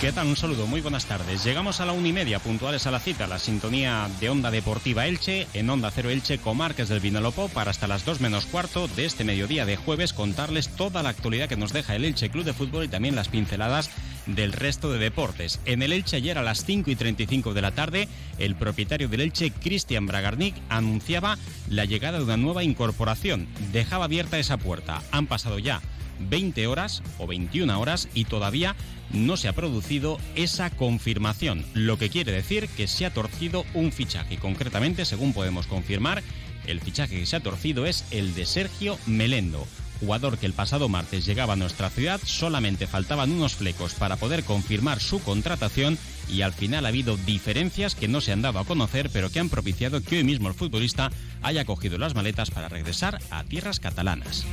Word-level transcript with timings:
¿Qué 0.00 0.12
tal? 0.12 0.28
Un 0.28 0.36
saludo, 0.36 0.66
muy 0.66 0.80
buenas 0.80 1.04
tardes. 1.04 1.44
Llegamos 1.44 1.78
a 1.80 1.84
la 1.84 1.92
una 1.92 2.08
y 2.08 2.12
media, 2.14 2.38
puntuales 2.38 2.86
a 2.86 2.90
la 2.90 3.00
cita, 3.00 3.26
la 3.26 3.38
sintonía 3.38 4.08
de 4.18 4.30
Onda 4.30 4.50
Deportiva 4.50 5.06
Elche, 5.06 5.46
en 5.52 5.68
Onda 5.68 5.90
Cero 5.90 6.08
Elche, 6.08 6.38
comarcas 6.38 6.88
del 6.88 7.00
Vinalopó, 7.00 7.50
para 7.50 7.70
hasta 7.70 7.86
las 7.86 8.06
dos 8.06 8.18
menos 8.18 8.46
cuarto 8.46 8.88
de 8.88 9.04
este 9.04 9.24
mediodía 9.24 9.66
de 9.66 9.76
jueves 9.76 10.14
contarles 10.14 10.70
toda 10.74 11.02
la 11.02 11.10
actualidad 11.10 11.50
que 11.50 11.58
nos 11.58 11.74
deja 11.74 11.94
el 11.96 12.06
Elche 12.06 12.30
Club 12.30 12.44
de 12.44 12.54
Fútbol 12.54 12.84
y 12.84 12.88
también 12.88 13.14
las 13.14 13.28
pinceladas 13.28 13.90
del 14.24 14.52
resto 14.52 14.90
de 14.90 14.98
deportes. 14.98 15.60
En 15.66 15.82
el 15.82 15.92
Elche 15.92 16.16
ayer 16.16 16.38
a 16.38 16.42
las 16.42 16.64
5 16.64 16.90
y 16.90 16.96
35 16.96 17.52
de 17.52 17.60
la 17.60 17.72
tarde, 17.72 18.08
el 18.38 18.56
propietario 18.56 19.06
del 19.06 19.20
Elche, 19.20 19.50
Cristian 19.50 20.06
Bragarnik, 20.06 20.54
anunciaba 20.70 21.36
la 21.68 21.84
llegada 21.84 22.16
de 22.16 22.24
una 22.24 22.38
nueva 22.38 22.64
incorporación. 22.64 23.48
Dejaba 23.70 24.06
abierta 24.06 24.38
esa 24.38 24.56
puerta. 24.56 25.02
Han 25.12 25.26
pasado 25.26 25.58
ya 25.58 25.82
20 26.28 26.66
horas 26.66 27.02
o 27.18 27.26
21 27.26 27.80
horas 27.80 28.08
y 28.14 28.24
todavía 28.24 28.76
no 29.12 29.36
se 29.36 29.48
ha 29.48 29.52
producido 29.52 30.18
esa 30.36 30.70
confirmación, 30.70 31.64
lo 31.74 31.98
que 31.98 32.10
quiere 32.10 32.32
decir 32.32 32.68
que 32.68 32.86
se 32.86 33.06
ha 33.06 33.12
torcido 33.12 33.64
un 33.74 33.92
fichaje. 33.92 34.36
Concretamente, 34.36 35.04
según 35.04 35.32
podemos 35.32 35.66
confirmar, 35.66 36.22
el 36.66 36.80
fichaje 36.80 37.18
que 37.18 37.26
se 37.26 37.36
ha 37.36 37.40
torcido 37.40 37.86
es 37.86 38.04
el 38.10 38.34
de 38.34 38.46
Sergio 38.46 38.98
Melendo, 39.06 39.66
jugador 40.00 40.38
que 40.38 40.46
el 40.46 40.54
pasado 40.54 40.88
martes 40.88 41.26
llegaba 41.26 41.52
a 41.52 41.56
nuestra 41.56 41.90
ciudad, 41.90 42.20
solamente 42.24 42.86
faltaban 42.86 43.30
unos 43.30 43.54
flecos 43.54 43.94
para 43.94 44.16
poder 44.16 44.44
confirmar 44.44 45.00
su 45.00 45.22
contratación 45.22 45.98
y 46.28 46.42
al 46.42 46.52
final 46.52 46.86
ha 46.86 46.88
habido 46.88 47.16
diferencias 47.18 47.94
que 47.94 48.08
no 48.08 48.20
se 48.20 48.32
han 48.32 48.42
dado 48.42 48.58
a 48.58 48.64
conocer 48.64 49.10
pero 49.12 49.30
que 49.30 49.40
han 49.40 49.50
propiciado 49.50 50.00
que 50.02 50.16
hoy 50.16 50.24
mismo 50.24 50.48
el 50.48 50.54
futbolista 50.54 51.10
haya 51.42 51.64
cogido 51.64 51.98
las 51.98 52.14
maletas 52.14 52.50
para 52.50 52.68
regresar 52.68 53.18
a 53.30 53.44
tierras 53.44 53.78
catalanas. 53.78 54.46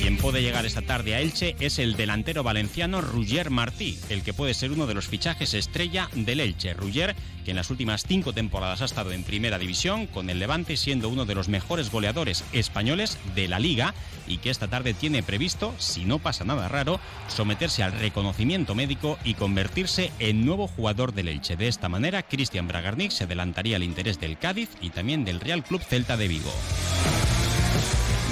Quien 0.00 0.16
puede 0.16 0.40
llegar 0.40 0.64
esta 0.64 0.80
tarde 0.80 1.14
a 1.14 1.20
Elche 1.20 1.56
es 1.60 1.78
el 1.78 1.94
delantero 1.94 2.42
valenciano 2.42 3.02
Rugger 3.02 3.50
Martí, 3.50 3.98
el 4.08 4.22
que 4.22 4.32
puede 4.32 4.54
ser 4.54 4.72
uno 4.72 4.86
de 4.86 4.94
los 4.94 5.08
fichajes 5.08 5.52
estrella 5.52 6.08
del 6.14 6.40
Elche. 6.40 6.72
Rugger, 6.72 7.14
que 7.44 7.50
en 7.50 7.58
las 7.58 7.68
últimas 7.68 8.04
cinco 8.08 8.32
temporadas 8.32 8.80
ha 8.80 8.86
estado 8.86 9.12
en 9.12 9.24
primera 9.24 9.58
división, 9.58 10.06
con 10.06 10.30
el 10.30 10.38
Levante 10.38 10.78
siendo 10.78 11.10
uno 11.10 11.26
de 11.26 11.34
los 11.34 11.50
mejores 11.50 11.90
goleadores 11.90 12.44
españoles 12.54 13.18
de 13.34 13.46
la 13.46 13.58
liga 13.58 13.92
y 14.26 14.38
que 14.38 14.48
esta 14.48 14.68
tarde 14.68 14.94
tiene 14.94 15.22
previsto, 15.22 15.74
si 15.76 16.06
no 16.06 16.18
pasa 16.18 16.44
nada 16.44 16.66
raro, 16.66 16.98
someterse 17.28 17.82
al 17.82 17.92
reconocimiento 17.92 18.74
médico 18.74 19.18
y 19.22 19.34
convertirse 19.34 20.12
en 20.18 20.46
nuevo 20.46 20.66
jugador 20.66 21.12
del 21.12 21.28
Elche. 21.28 21.56
De 21.56 21.68
esta 21.68 21.90
manera, 21.90 22.22
Cristian 22.22 22.66
Bragarnik 22.66 23.10
se 23.10 23.24
adelantaría 23.24 23.76
al 23.76 23.82
interés 23.82 24.18
del 24.18 24.38
Cádiz 24.38 24.70
y 24.80 24.88
también 24.88 25.26
del 25.26 25.40
Real 25.40 25.62
Club 25.62 25.82
Celta 25.82 26.16
de 26.16 26.28
Vigo. 26.28 26.54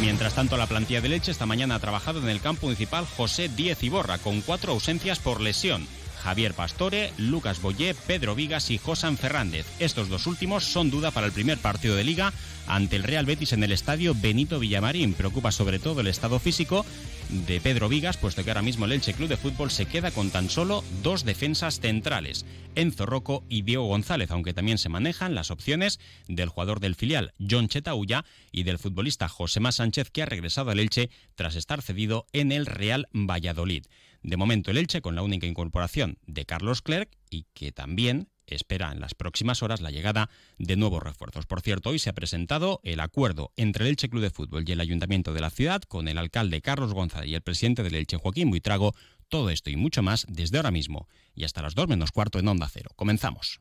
Mientras 0.01 0.35
tanto, 0.35 0.57
la 0.57 0.69
plantilla 0.69 1.01
de 1.01 1.09
Leche 1.09 1.33
esta 1.33 1.45
mañana 1.45 1.75
ha 1.75 1.81
trabajado 1.81 2.21
en 2.21 2.29
el 2.29 2.41
campo 2.41 2.67
municipal 2.67 3.05
José 3.17 3.49
Díez 3.49 3.83
Iborra, 3.83 4.19
con 4.19 4.41
cuatro 4.43 4.73
ausencias 4.73 5.19
por 5.19 5.41
lesión. 5.41 5.87
Javier 6.19 6.55
Pastore, 6.55 7.13
Lucas 7.17 7.63
Boyé, 7.63 7.95
Pedro 7.95 8.35
Vigas 8.35 8.71
y 8.71 8.79
Josan 8.79 9.17
Fernández. 9.17 9.67
Estos 9.79 10.09
dos 10.09 10.27
últimos 10.27 10.65
son 10.65 10.91
duda 10.91 11.11
para 11.11 11.27
el 11.27 11.33
primer 11.33 11.59
partido 11.59 11.97
de 11.97 12.05
liga 12.05 12.33
ante 12.67 12.97
el 12.97 13.03
Real 13.03 13.25
Betis 13.25 13.53
en 13.53 13.65
el 13.65 13.73
estadio 13.73 14.15
Benito 14.15 14.59
Villamarín. 14.59 15.15
Preocupa 15.15 15.53
sobre 15.53 15.79
todo 15.79 16.01
el 16.01 16.07
estado 16.07 16.39
físico 16.39 16.85
de 17.31 17.61
Pedro 17.61 17.89
Vigas, 17.89 18.17
puesto 18.17 18.45
que 18.45 18.51
ahora 18.51 18.63
mismo 18.63 18.85
el 18.85 18.93
Elche 18.93 19.15
Club 19.15 19.29
de 19.29 19.37
Fútbol 19.37 19.71
se 19.71 19.87
queda 19.87 20.11
con 20.11 20.31
tan 20.31 20.49
solo 20.49 20.83
dos 21.03 21.25
defensas 21.25 21.81
centrales, 21.81 22.47
Enzo 22.75 23.07
Rocco 23.07 23.45
y 23.49 23.63
Diego 23.63 23.87
González, 23.87 24.31
aunque 24.31 24.55
también 24.55 24.79
se 24.79 24.89
manejan 24.89 25.35
las 25.35 25.51
opciones 25.51 26.01
del 26.27 26.49
jugador 26.49 26.81
del 26.81 26.95
filial 26.95 27.35
John 27.39 27.69
Chetaulla 27.69 28.25
y 28.53 28.63
del 28.63 28.79
futbolista 28.79 29.29
José 29.29 29.61
Sánchez, 29.71 30.11
que 30.11 30.23
ha 30.23 30.27
regresado 30.27 30.71
al 30.71 30.79
Elche 30.79 31.11
tras 31.35 31.55
estar 31.57 31.83
cedido 31.83 32.27
en 32.33 32.53
el 32.53 32.67
Real 32.67 33.09
Valladolid. 33.13 33.85
De 34.23 34.37
momento 34.37 34.71
el 34.71 34.79
Elche 34.79 35.01
con 35.01 35.15
la 35.15 35.23
única 35.23 35.47
incorporación 35.47 36.19
de 36.27 36.45
Carlos 36.45 36.83
Clerc 36.83 37.11
y 37.31 37.47
que 37.55 37.73
también 37.73 38.29
espera 38.47 38.93
en 38.93 39.01
las 39.01 39.15
próximas 39.15 39.63
horas 39.63 39.81
la 39.81 39.91
llegada 39.91 40.31
de 40.59 40.77
nuevos 40.77 41.03
refuerzos. 41.03 41.47
Por 41.47 41.61
cierto, 41.61 41.91
hoy 41.91 41.99
se 41.99 42.11
ha 42.11 42.15
presentado 42.15 42.81
el 42.83 43.01
acuerdo 43.01 43.53
entre 43.57 43.85
el 43.85 43.91
Elche 43.91 44.09
Club 44.09 44.23
de 44.23 44.31
Fútbol 44.31 44.65
y 44.67 44.73
el 44.73 44.81
Ayuntamiento 44.81 45.35
de 45.35 45.41
la 45.41 45.51
ciudad 45.51 45.83
con 45.83 46.09
el 46.09 46.19
alcalde 46.19 46.63
Carlos 46.63 46.95
González 46.95 47.29
y 47.29 47.35
el 47.35 47.43
presidente 47.43 47.83
del 47.83 47.95
Elche 47.95 48.17
Joaquín 48.17 48.51
Buitrago. 48.51 48.95
Todo 49.29 49.51
esto 49.51 49.71
y 49.71 49.77
mucho 49.77 50.03
más 50.03 50.25
desde 50.29 50.57
ahora 50.57 50.71
mismo 50.71 51.09
y 51.35 51.45
hasta 51.45 51.63
las 51.63 51.75
2 51.75 51.89
menos 51.89 52.11
cuarto 52.11 52.39
en 52.39 52.49
Onda 52.49 52.69
Cero. 52.73 52.91
Comenzamos. 52.97 53.61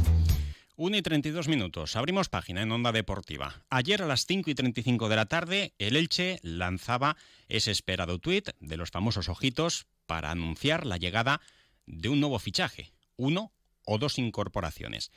1 0.83 0.97
y 0.97 1.01
32 1.03 1.47
minutos. 1.47 1.95
Abrimos 1.95 2.27
página 2.27 2.63
en 2.63 2.71
Onda 2.71 2.91
Deportiva. 2.91 3.63
Ayer 3.69 4.01
a 4.01 4.07
las 4.07 4.25
5 4.25 4.49
y 4.49 4.55
35 4.55 5.09
de 5.09 5.15
la 5.15 5.27
tarde, 5.27 5.75
el 5.77 5.95
Elche 5.95 6.39
lanzaba 6.41 7.17
ese 7.49 7.69
esperado 7.69 8.17
tuit 8.17 8.49
de 8.59 8.77
los 8.77 8.89
famosos 8.89 9.29
ojitos 9.29 9.85
para 10.07 10.31
anunciar 10.31 10.87
la 10.87 10.97
llegada 10.97 11.39
de 11.85 12.09
un 12.09 12.19
nuevo 12.19 12.39
fichaje, 12.39 12.93
uno 13.15 13.51
o 13.85 13.99
dos 13.99 14.17
incorporaciones. 14.17 15.11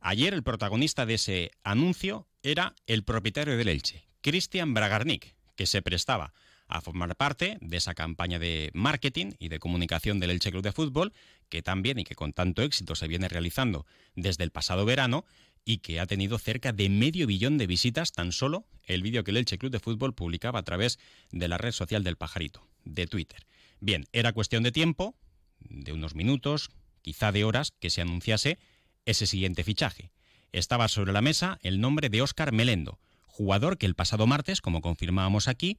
Ayer 0.00 0.34
el 0.34 0.42
protagonista 0.42 1.06
de 1.06 1.14
ese 1.14 1.50
anuncio 1.64 2.28
era 2.42 2.74
el 2.86 3.02
propietario 3.02 3.56
del 3.56 3.68
Elche, 3.68 4.06
Cristian 4.20 4.74
Bragarnik, 4.74 5.34
que 5.56 5.64
se 5.64 5.80
prestaba 5.80 6.34
a 6.68 6.80
formar 6.80 7.16
parte 7.16 7.58
de 7.60 7.76
esa 7.76 7.94
campaña 7.94 8.38
de 8.38 8.70
marketing 8.74 9.32
y 9.38 9.48
de 9.48 9.58
comunicación 9.58 10.20
del 10.20 10.30
Elche 10.30 10.50
Club 10.50 10.62
de 10.62 10.72
Fútbol, 10.72 11.12
que 11.48 11.62
también 11.62 11.98
y 11.98 12.04
que 12.04 12.14
con 12.14 12.32
tanto 12.32 12.62
éxito 12.62 12.94
se 12.94 13.08
viene 13.08 13.28
realizando 13.28 13.86
desde 14.14 14.44
el 14.44 14.50
pasado 14.50 14.84
verano 14.84 15.24
y 15.64 15.78
que 15.78 16.00
ha 16.00 16.06
tenido 16.06 16.38
cerca 16.38 16.72
de 16.72 16.88
medio 16.88 17.26
billón 17.26 17.58
de 17.58 17.66
visitas 17.66 18.12
tan 18.12 18.32
solo 18.32 18.66
el 18.84 19.02
vídeo 19.02 19.24
que 19.24 19.32
el 19.32 19.38
Elche 19.38 19.58
Club 19.58 19.72
de 19.72 19.80
Fútbol 19.80 20.14
publicaba 20.14 20.60
a 20.60 20.64
través 20.64 20.98
de 21.32 21.48
la 21.48 21.58
red 21.58 21.72
social 21.72 22.04
del 22.04 22.16
pajarito, 22.16 22.66
de 22.84 23.06
Twitter. 23.06 23.46
Bien, 23.80 24.06
era 24.12 24.32
cuestión 24.32 24.62
de 24.62 24.72
tiempo, 24.72 25.16
de 25.58 25.92
unos 25.92 26.14
minutos, 26.14 26.70
quizá 27.02 27.32
de 27.32 27.44
horas, 27.44 27.72
que 27.80 27.90
se 27.90 28.00
anunciase 28.00 28.58
ese 29.04 29.26
siguiente 29.26 29.64
fichaje. 29.64 30.12
Estaba 30.52 30.88
sobre 30.88 31.12
la 31.12 31.20
mesa 31.20 31.58
el 31.62 31.80
nombre 31.80 32.08
de 32.08 32.22
Óscar 32.22 32.52
Melendo, 32.52 32.98
jugador 33.26 33.76
que 33.76 33.86
el 33.86 33.94
pasado 33.94 34.26
martes, 34.26 34.60
como 34.60 34.80
confirmábamos 34.80 35.48
aquí, 35.48 35.78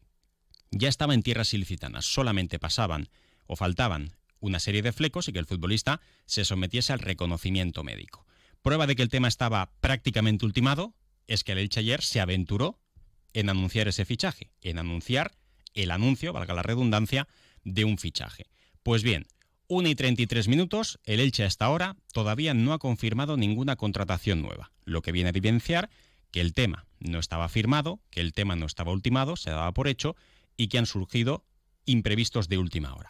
ya 0.71 0.89
estaba 0.89 1.13
en 1.13 1.23
tierras 1.23 1.53
ilicitanas, 1.53 2.05
solamente 2.05 2.59
pasaban 2.59 3.09
o 3.45 3.55
faltaban 3.55 4.15
una 4.39 4.59
serie 4.59 4.81
de 4.81 4.91
flecos 4.91 5.27
y 5.27 5.33
que 5.33 5.39
el 5.39 5.45
futbolista 5.45 6.01
se 6.25 6.45
sometiese 6.45 6.93
al 6.93 6.99
reconocimiento 6.99 7.83
médico. 7.83 8.25
Prueba 8.61 8.87
de 8.87 8.95
que 8.95 9.03
el 9.03 9.09
tema 9.09 9.27
estaba 9.27 9.71
prácticamente 9.79 10.45
ultimado 10.45 10.93
es 11.27 11.43
que 11.43 11.53
el 11.53 11.59
Elche 11.59 11.79
ayer 11.79 12.01
se 12.01 12.19
aventuró 12.19 12.79
en 13.33 13.49
anunciar 13.49 13.87
ese 13.87 14.05
fichaje, 14.05 14.51
en 14.61 14.79
anunciar 14.79 15.33
el 15.73 15.91
anuncio, 15.91 16.33
valga 16.33 16.53
la 16.53 16.63
redundancia, 16.63 17.27
de 17.63 17.85
un 17.85 17.97
fichaje. 17.97 18.47
Pues 18.83 19.03
bien, 19.03 19.27
1 19.67 19.89
y 19.89 19.95
33 19.95 20.47
minutos, 20.47 20.99
el 21.03 21.19
Elche 21.19 21.43
hasta 21.43 21.65
ahora 21.65 21.97
todavía 22.13 22.53
no 22.53 22.73
ha 22.73 22.79
confirmado 22.79 23.35
ninguna 23.35 23.75
contratación 23.75 24.41
nueva, 24.41 24.71
lo 24.85 25.01
que 25.01 25.11
viene 25.11 25.27
a 25.27 25.31
evidenciar 25.31 25.89
que 26.31 26.41
el 26.41 26.53
tema 26.53 26.85
no 26.99 27.19
estaba 27.19 27.49
firmado, 27.49 27.99
que 28.09 28.21
el 28.21 28.33
tema 28.33 28.55
no 28.55 28.65
estaba 28.65 28.91
ultimado, 28.91 29.35
se 29.35 29.49
daba 29.49 29.73
por 29.73 29.87
hecho 29.87 30.15
y 30.57 30.67
que 30.67 30.77
han 30.77 30.85
surgido 30.85 31.45
imprevistos 31.85 32.49
de 32.49 32.57
última 32.57 32.93
hora. 32.93 33.09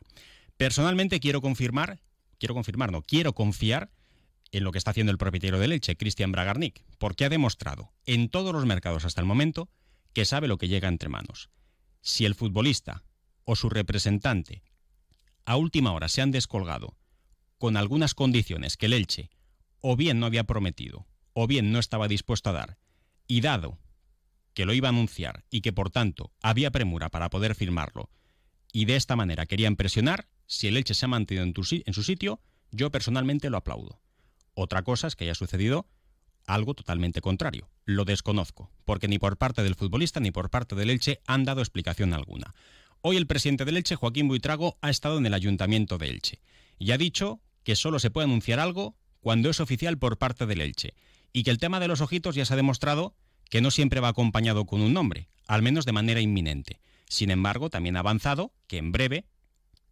Personalmente 0.57 1.19
quiero 1.19 1.41
confirmar, 1.41 1.99
quiero 2.37 2.53
confirmar, 2.53 2.91
no, 2.91 3.01
quiero 3.01 3.33
confiar 3.33 3.91
en 4.51 4.63
lo 4.63 4.71
que 4.71 4.77
está 4.77 4.91
haciendo 4.91 5.11
el 5.11 5.17
propietario 5.17 5.59
de 5.59 5.67
leche, 5.67 5.97
Cristian 5.97 6.31
Bragarnik, 6.31 6.83
porque 6.97 7.25
ha 7.25 7.29
demostrado 7.29 7.91
en 8.05 8.29
todos 8.29 8.53
los 8.53 8.65
mercados 8.65 9.05
hasta 9.05 9.21
el 9.21 9.27
momento 9.27 9.69
que 10.13 10.25
sabe 10.25 10.47
lo 10.47 10.57
que 10.57 10.67
llega 10.67 10.87
entre 10.87 11.09
manos. 11.09 11.49
Si 12.01 12.25
el 12.25 12.35
futbolista 12.35 13.03
o 13.43 13.55
su 13.55 13.69
representante 13.69 14.63
a 15.45 15.55
última 15.57 15.93
hora 15.93 16.09
se 16.09 16.21
han 16.21 16.31
descolgado 16.31 16.97
con 17.57 17.77
algunas 17.77 18.13
condiciones 18.13 18.77
que 18.77 18.87
el 18.87 18.93
Elche 18.93 19.29
o 19.81 19.95
bien 19.95 20.19
no 20.19 20.25
había 20.25 20.43
prometido 20.43 21.07
o 21.33 21.47
bien 21.47 21.71
no 21.71 21.79
estaba 21.79 22.07
dispuesto 22.07 22.49
a 22.49 22.53
dar, 22.53 22.77
y 23.27 23.41
dado 23.41 23.77
que 24.57 24.65
lo 24.65 24.73
iba 24.73 24.87
a 24.87 24.89
anunciar 24.89 25.45
y 25.51 25.61
que 25.61 25.71
por 25.71 25.91
tanto 25.91 26.31
había 26.41 26.71
premura 26.71 27.09
para 27.09 27.29
poder 27.29 27.53
firmarlo 27.53 28.09
y 28.73 28.85
de 28.85 28.95
esta 28.95 29.15
manera 29.15 29.45
querían 29.45 29.75
presionar, 29.75 30.29
si 30.47 30.65
el 30.65 30.77
Elche 30.77 30.95
se 30.95 31.05
ha 31.05 31.07
mantenido 31.07 31.43
en, 31.45 31.53
en 31.85 31.93
su 31.93 32.01
sitio, 32.01 32.41
yo 32.71 32.89
personalmente 32.89 33.51
lo 33.51 33.57
aplaudo. 33.57 34.01
Otra 34.55 34.81
cosa 34.81 35.05
es 35.05 35.15
que 35.15 35.25
haya 35.25 35.35
sucedido 35.35 35.87
algo 36.47 36.73
totalmente 36.73 37.21
contrario. 37.21 37.69
Lo 37.85 38.03
desconozco, 38.03 38.71
porque 38.83 39.07
ni 39.07 39.19
por 39.19 39.37
parte 39.37 39.61
del 39.61 39.75
futbolista 39.75 40.19
ni 40.21 40.31
por 40.31 40.49
parte 40.49 40.73
del 40.73 40.89
Elche 40.89 41.21
han 41.27 41.45
dado 41.45 41.61
explicación 41.61 42.15
alguna. 42.15 42.55
Hoy 43.01 43.17
el 43.17 43.27
presidente 43.27 43.63
del 43.63 43.77
Elche, 43.77 43.95
Joaquín 43.95 44.27
Buitrago, 44.27 44.79
ha 44.81 44.89
estado 44.89 45.19
en 45.19 45.27
el 45.27 45.35
ayuntamiento 45.35 45.99
de 45.99 46.09
Elche 46.09 46.41
y 46.79 46.93
ha 46.93 46.97
dicho 46.97 47.41
que 47.63 47.75
solo 47.75 47.99
se 47.99 48.09
puede 48.09 48.25
anunciar 48.25 48.59
algo 48.59 48.97
cuando 49.19 49.51
es 49.51 49.59
oficial 49.59 49.99
por 49.99 50.17
parte 50.17 50.47
del 50.47 50.61
Elche 50.61 50.95
y 51.31 51.43
que 51.43 51.51
el 51.51 51.59
tema 51.59 51.79
de 51.79 51.87
los 51.87 52.01
ojitos 52.01 52.33
ya 52.33 52.43
se 52.43 52.53
ha 52.53 52.57
demostrado 52.57 53.15
que 53.49 53.61
no 53.61 53.71
siempre 53.71 53.99
va 53.99 54.09
acompañado 54.09 54.65
con 54.65 54.81
un 54.81 54.93
nombre, 54.93 55.29
al 55.47 55.61
menos 55.61 55.85
de 55.85 55.93
manera 55.93 56.21
inminente. 56.21 56.79
Sin 57.07 57.31
embargo, 57.31 57.69
también 57.69 57.95
ha 57.95 58.01
avanzado 58.01 58.51
que 58.67 58.77
en 58.77 58.91
breve 58.91 59.25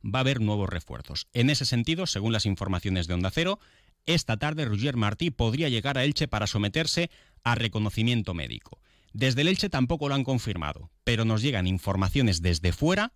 va 0.03 0.19
a 0.19 0.21
haber 0.21 0.41
nuevos 0.41 0.69
refuerzos. 0.69 1.27
En 1.33 1.49
ese 1.49 1.65
sentido, 1.65 2.05
según 2.05 2.33
las 2.33 2.45
informaciones 2.45 3.07
de 3.07 3.13
Onda 3.13 3.31
Cero, 3.31 3.59
esta 4.05 4.37
tarde 4.37 4.65
Roger 4.65 4.97
Martí 4.97 5.31
podría 5.31 5.69
llegar 5.69 5.97
a 5.97 6.03
Elche 6.03 6.27
para 6.27 6.47
someterse 6.47 7.09
a 7.43 7.55
reconocimiento 7.55 8.33
médico. 8.33 8.79
Desde 9.13 9.41
el 9.41 9.47
Elche 9.47 9.69
tampoco 9.69 10.09
lo 10.09 10.15
han 10.15 10.23
confirmado, 10.23 10.91
pero 11.03 11.25
nos 11.25 11.41
llegan 11.41 11.67
informaciones 11.67 12.41
desde 12.41 12.73
fuera 12.73 13.13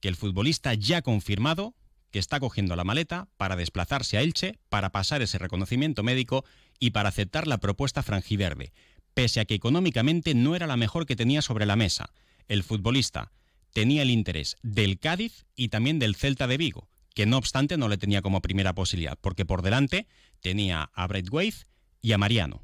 que 0.00 0.08
el 0.08 0.16
futbolista 0.16 0.74
ya 0.74 0.98
ha 0.98 1.02
confirmado 1.02 1.74
que 2.10 2.20
está 2.20 2.38
cogiendo 2.38 2.76
la 2.76 2.84
maleta 2.84 3.26
para 3.36 3.56
desplazarse 3.56 4.16
a 4.16 4.20
Elche, 4.20 4.60
para 4.68 4.92
pasar 4.92 5.20
ese 5.20 5.36
reconocimiento 5.38 6.04
médico 6.04 6.44
y 6.78 6.90
para 6.90 7.08
aceptar 7.08 7.48
la 7.48 7.58
propuesta 7.58 8.04
franjiverde, 8.04 8.72
pese 9.14 9.40
a 9.40 9.44
que 9.44 9.54
económicamente 9.54 10.34
no 10.34 10.54
era 10.56 10.66
la 10.66 10.76
mejor 10.76 11.06
que 11.06 11.16
tenía 11.16 11.42
sobre 11.42 11.66
la 11.66 11.76
mesa. 11.76 12.10
El 12.48 12.62
futbolista 12.62 13.32
tenía 13.72 14.02
el 14.02 14.10
interés 14.10 14.56
del 14.62 14.98
Cádiz 14.98 15.46
y 15.56 15.68
también 15.68 15.98
del 15.98 16.16
Celta 16.16 16.46
de 16.46 16.56
Vigo, 16.56 16.88
que 17.14 17.26
no 17.26 17.38
obstante 17.38 17.76
no 17.76 17.88
le 17.88 17.96
tenía 17.96 18.22
como 18.22 18.42
primera 18.42 18.74
posibilidad, 18.74 19.18
porque 19.20 19.46
por 19.46 19.62
delante 19.62 20.06
tenía 20.40 20.90
a 20.94 21.06
Braithwaite 21.06 21.66
y 22.02 22.12
a 22.12 22.18
Mariano. 22.18 22.62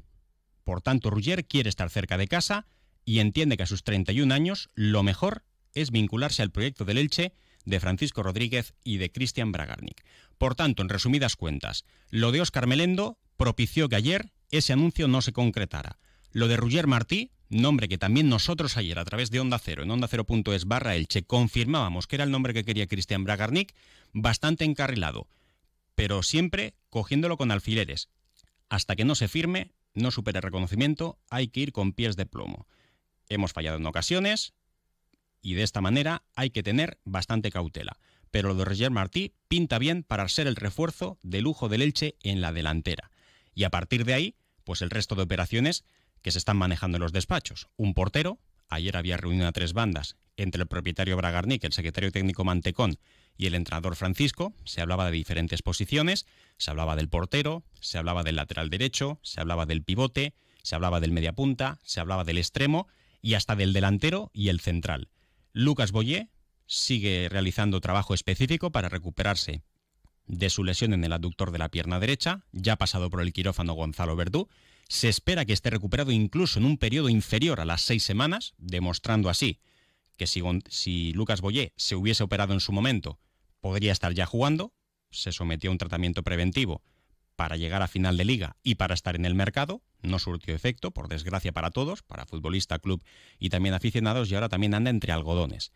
Por 0.63 0.81
tanto, 0.81 1.09
Rugger 1.09 1.45
quiere 1.45 1.69
estar 1.69 1.89
cerca 1.89 2.17
de 2.17 2.27
casa 2.27 2.67
y 3.03 3.19
entiende 3.19 3.57
que 3.57 3.63
a 3.63 3.67
sus 3.67 3.83
31 3.83 4.33
años 4.33 4.69
lo 4.75 5.03
mejor 5.03 5.43
es 5.73 5.91
vincularse 5.91 6.43
al 6.43 6.51
proyecto 6.51 6.85
del 6.85 6.97
Elche 6.97 7.33
de 7.65 7.79
Francisco 7.79 8.23
Rodríguez 8.23 8.73
y 8.83 8.97
de 8.97 9.11
Cristian 9.11 9.51
Bragarnik. 9.51 10.03
Por 10.37 10.55
tanto, 10.55 10.81
en 10.81 10.89
resumidas 10.89 11.35
cuentas, 11.35 11.85
lo 12.09 12.31
de 12.31 12.41
Oscar 12.41 12.67
Melendo 12.67 13.17
propició 13.37 13.89
que 13.89 13.95
ayer 13.95 14.31
ese 14.49 14.73
anuncio 14.73 15.07
no 15.07 15.21
se 15.21 15.33
concretara. 15.33 15.97
Lo 16.31 16.47
de 16.47 16.57
Rugger 16.57 16.87
Martí 16.87 17.31
nombre 17.51 17.89
que 17.89 17.97
también 17.97 18.29
nosotros 18.29 18.77
ayer 18.77 18.97
a 18.97 19.05
través 19.05 19.29
de 19.29 19.39
Onda 19.39 19.59
Cero, 19.59 19.83
en 19.83 19.91
onda 19.91 20.07
cero.es 20.07 20.65
barra 20.65 20.95
Elche, 20.95 21.23
confirmábamos 21.23 22.07
que 22.07 22.15
era 22.15 22.23
el 22.23 22.31
nombre 22.31 22.53
que 22.53 22.63
quería 22.63 22.87
Cristian 22.87 23.23
Bragarnik, 23.23 23.75
bastante 24.13 24.63
encarrilado, 24.63 25.27
pero 25.95 26.23
siempre 26.23 26.75
cogiéndolo 26.89 27.37
con 27.37 27.51
alfileres. 27.51 28.09
Hasta 28.69 28.95
que 28.95 29.05
no 29.05 29.15
se 29.15 29.27
firme, 29.27 29.73
no 29.93 30.11
supere 30.11 30.39
reconocimiento, 30.39 31.19
hay 31.29 31.49
que 31.49 31.59
ir 31.59 31.71
con 31.73 31.91
pies 31.91 32.15
de 32.15 32.25
plomo. 32.25 32.67
Hemos 33.27 33.51
fallado 33.51 33.77
en 33.77 33.85
ocasiones 33.85 34.53
y 35.41 35.55
de 35.55 35.63
esta 35.63 35.81
manera 35.81 36.23
hay 36.35 36.51
que 36.51 36.63
tener 36.63 36.99
bastante 37.03 37.51
cautela. 37.51 37.97
Pero 38.31 38.49
lo 38.49 38.55
de 38.55 38.63
Roger 38.63 38.91
Martí 38.91 39.33
pinta 39.49 39.77
bien 39.77 40.03
para 40.03 40.27
ser 40.29 40.47
el 40.47 40.55
refuerzo 40.55 41.19
de 41.21 41.41
lujo 41.41 41.67
del 41.67 41.81
Elche 41.81 42.15
en 42.23 42.39
la 42.39 42.53
delantera. 42.53 43.11
Y 43.53 43.65
a 43.65 43.69
partir 43.69 44.05
de 44.05 44.13
ahí, 44.13 44.35
pues 44.63 44.81
el 44.81 44.89
resto 44.89 45.15
de 45.15 45.23
operaciones 45.23 45.83
que 46.21 46.31
se 46.31 46.37
están 46.37 46.57
manejando 46.57 46.97
en 46.97 47.03
los 47.03 47.13
despachos. 47.13 47.67
Un 47.77 47.93
portero, 47.93 48.39
ayer 48.69 48.97
había 48.97 49.17
reunido 49.17 49.47
a 49.47 49.51
tres 49.51 49.73
bandas 49.73 50.17
entre 50.37 50.61
el 50.61 50.67
propietario 50.67 51.17
Bragarnik, 51.17 51.63
el 51.63 51.73
secretario 51.73 52.11
técnico 52.11 52.43
Mantecón 52.43 52.97
y 53.37 53.47
el 53.47 53.55
entrenador 53.55 53.95
Francisco. 53.95 54.53
Se 54.65 54.81
hablaba 54.81 55.05
de 55.05 55.11
diferentes 55.11 55.61
posiciones, 55.61 56.25
se 56.57 56.71
hablaba 56.71 56.95
del 56.95 57.09
portero, 57.09 57.63
se 57.79 57.97
hablaba 57.97 58.23
del 58.23 58.35
lateral 58.35 58.69
derecho, 58.69 59.19
se 59.23 59.41
hablaba 59.41 59.65
del 59.65 59.83
pivote, 59.83 60.33
se 60.63 60.75
hablaba 60.75 60.99
del 60.99 61.11
mediapunta, 61.11 61.79
se 61.83 61.99
hablaba 61.99 62.23
del 62.23 62.37
extremo 62.37 62.87
y 63.21 63.33
hasta 63.35 63.55
del 63.55 63.73
delantero 63.73 64.31
y 64.33 64.49
el 64.49 64.59
central. 64.59 65.09
Lucas 65.53 65.91
Boyé 65.91 66.29
sigue 66.65 67.27
realizando 67.29 67.81
trabajo 67.81 68.13
específico 68.13 68.71
para 68.71 68.89
recuperarse 68.89 69.63
de 70.27 70.49
su 70.49 70.63
lesión 70.63 70.93
en 70.93 71.03
el 71.03 71.11
aductor 71.11 71.51
de 71.51 71.57
la 71.57 71.69
pierna 71.69 71.99
derecha, 71.99 72.45
ya 72.51 72.77
pasado 72.77 73.09
por 73.09 73.21
el 73.21 73.33
quirófano 73.33 73.73
Gonzalo 73.73 74.15
Verdú, 74.15 74.47
se 74.91 75.07
espera 75.07 75.45
que 75.45 75.53
esté 75.53 75.69
recuperado 75.69 76.11
incluso 76.11 76.59
en 76.59 76.65
un 76.65 76.77
periodo 76.77 77.07
inferior 77.07 77.61
a 77.61 77.65
las 77.65 77.81
seis 77.81 78.03
semanas, 78.03 78.53
demostrando 78.57 79.29
así 79.29 79.61
que 80.17 80.27
si, 80.27 81.13
Lucas 81.13 81.39
Boyé 81.39 81.71
se 81.77 81.95
hubiese 81.95 82.23
operado 82.23 82.51
en 82.51 82.59
su 82.59 82.73
momento, 82.73 83.17
podría 83.61 83.93
estar 83.93 84.13
ya 84.13 84.25
jugando. 84.25 84.73
Se 85.09 85.31
sometió 85.31 85.69
a 85.69 85.71
un 85.71 85.77
tratamiento 85.77 86.23
preventivo 86.23 86.83
para 87.37 87.55
llegar 87.55 87.81
a 87.81 87.87
final 87.87 88.17
de 88.17 88.25
liga 88.25 88.57
y 88.63 88.75
para 88.75 88.93
estar 88.93 89.15
en 89.15 89.23
el 89.23 89.33
mercado. 89.33 89.81
No 90.01 90.19
surtió 90.19 90.53
efecto, 90.53 90.91
por 90.91 91.07
desgracia 91.07 91.53
para 91.53 91.71
todos, 91.71 92.03
para 92.03 92.25
futbolista, 92.25 92.77
club 92.77 93.01
y 93.39 93.47
también 93.47 93.73
aficionados, 93.73 94.29
y 94.29 94.35
ahora 94.35 94.49
también 94.49 94.73
anda 94.73 94.89
entre 94.89 95.13
algodones. 95.13 95.71